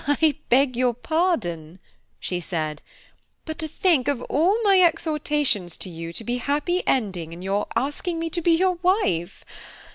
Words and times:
"I 0.07 0.33
beg 0.49 0.75
your 0.75 0.95
pardon," 0.95 1.77
she 2.19 2.39
said, 2.39 2.81
"but 3.45 3.59
to 3.59 3.67
think 3.67 4.07
of 4.07 4.19
all 4.23 4.59
my 4.63 4.81
exhortations 4.81 5.77
to 5.77 5.91
you 5.91 6.11
to 6.13 6.23
be 6.23 6.37
happy 6.37 6.81
ending 6.87 7.33
in 7.33 7.43
your 7.43 7.67
asking 7.75 8.17
me 8.17 8.31
to 8.31 8.41
be 8.41 8.55
your 8.57 8.79
wife! 8.81 9.45